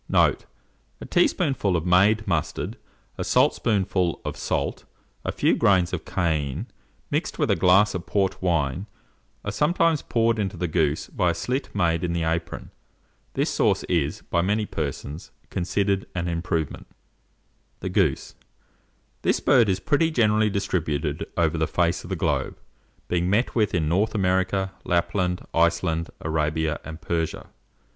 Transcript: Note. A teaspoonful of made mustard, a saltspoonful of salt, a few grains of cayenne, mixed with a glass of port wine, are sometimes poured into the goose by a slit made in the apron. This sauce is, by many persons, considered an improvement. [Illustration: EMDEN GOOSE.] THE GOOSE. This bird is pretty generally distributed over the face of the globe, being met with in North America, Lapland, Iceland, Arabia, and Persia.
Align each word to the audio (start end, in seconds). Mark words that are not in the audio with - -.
Note. 0.09 0.45
A 0.99 1.05
teaspoonful 1.05 1.77
of 1.77 1.85
made 1.85 2.25
mustard, 2.25 2.75
a 3.19 3.23
saltspoonful 3.23 4.19
of 4.25 4.35
salt, 4.35 4.83
a 5.23 5.31
few 5.31 5.55
grains 5.55 5.93
of 5.93 6.05
cayenne, 6.05 6.65
mixed 7.11 7.37
with 7.37 7.51
a 7.51 7.55
glass 7.55 7.93
of 7.93 8.07
port 8.07 8.41
wine, 8.41 8.87
are 9.45 9.51
sometimes 9.51 10.01
poured 10.01 10.39
into 10.39 10.57
the 10.57 10.67
goose 10.67 11.05
by 11.05 11.29
a 11.29 11.35
slit 11.35 11.69
made 11.75 12.03
in 12.03 12.13
the 12.13 12.23
apron. 12.23 12.71
This 13.35 13.51
sauce 13.51 13.83
is, 13.83 14.23
by 14.23 14.41
many 14.41 14.65
persons, 14.65 15.29
considered 15.51 16.07
an 16.15 16.27
improvement. 16.27 16.87
[Illustration: 16.89 17.75
EMDEN 17.89 17.91
GOOSE.] 17.91 18.09
THE 18.09 18.09
GOOSE. 18.09 18.35
This 19.21 19.39
bird 19.39 19.69
is 19.69 19.79
pretty 19.79 20.09
generally 20.09 20.49
distributed 20.49 21.27
over 21.37 21.59
the 21.59 21.67
face 21.67 22.03
of 22.03 22.09
the 22.09 22.15
globe, 22.15 22.57
being 23.07 23.29
met 23.29 23.53
with 23.53 23.75
in 23.75 23.87
North 23.87 24.15
America, 24.15 24.71
Lapland, 24.83 25.45
Iceland, 25.53 26.09
Arabia, 26.21 26.79
and 26.83 26.99
Persia. 26.99 27.51